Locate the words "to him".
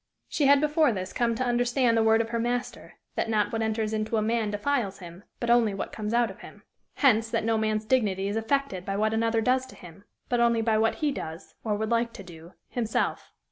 9.67-10.05